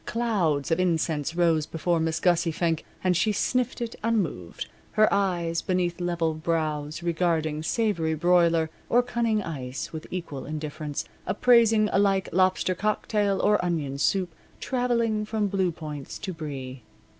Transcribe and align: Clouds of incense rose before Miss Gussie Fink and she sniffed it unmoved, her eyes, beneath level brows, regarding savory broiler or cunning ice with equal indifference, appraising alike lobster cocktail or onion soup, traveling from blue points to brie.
Clouds 0.07 0.71
of 0.71 0.79
incense 0.79 1.35
rose 1.35 1.67
before 1.67 1.99
Miss 1.99 2.19
Gussie 2.19 2.51
Fink 2.51 2.83
and 3.03 3.15
she 3.15 3.31
sniffed 3.31 3.81
it 3.81 3.95
unmoved, 4.03 4.67
her 4.93 5.07
eyes, 5.13 5.61
beneath 5.61 6.01
level 6.01 6.33
brows, 6.33 7.03
regarding 7.03 7.61
savory 7.61 8.15
broiler 8.15 8.71
or 8.89 9.03
cunning 9.03 9.43
ice 9.43 9.93
with 9.93 10.07
equal 10.09 10.47
indifference, 10.47 11.05
appraising 11.27 11.87
alike 11.89 12.27
lobster 12.31 12.73
cocktail 12.73 13.39
or 13.43 13.63
onion 13.63 13.99
soup, 13.99 14.33
traveling 14.59 15.23
from 15.23 15.45
blue 15.47 15.71
points 15.71 16.17
to 16.17 16.33
brie. 16.33 16.81